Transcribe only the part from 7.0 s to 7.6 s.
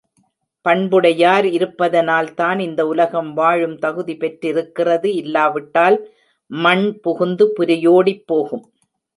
புகுந்து